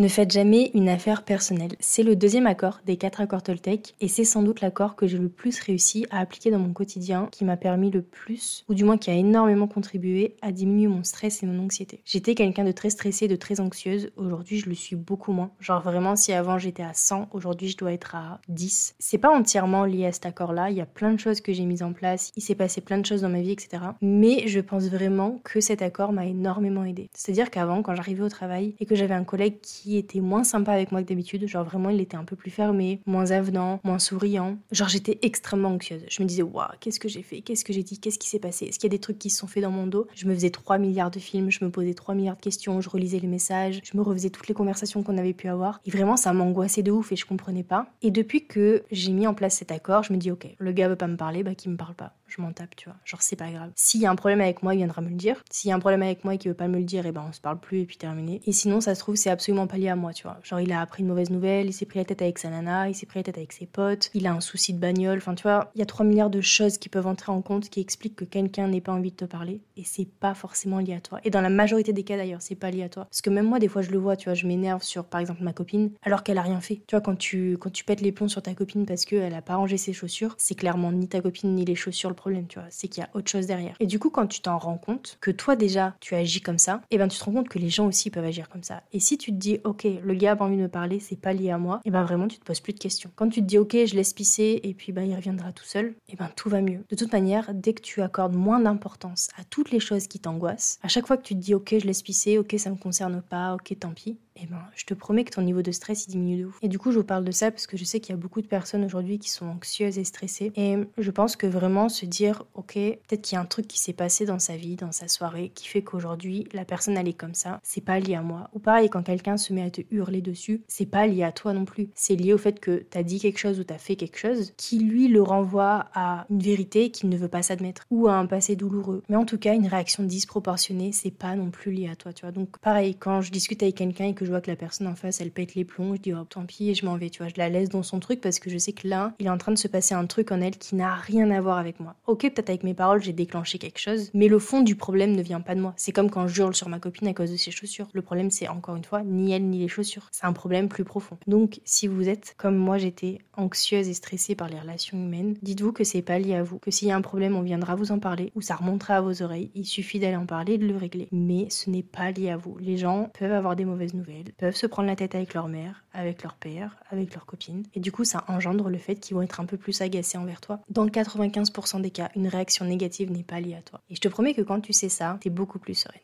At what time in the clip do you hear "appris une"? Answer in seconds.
60.80-61.08